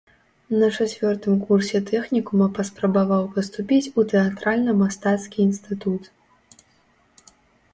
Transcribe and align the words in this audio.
На 0.61 0.67
чацвёртым 0.75 1.35
курсе 1.49 1.81
тэхнікума 1.89 2.47
паспрабаваў 2.59 3.23
паступіць 3.35 3.91
у 3.91 4.01
тэатральна-мастацкі 4.15 5.37
інстытут. 5.47 6.09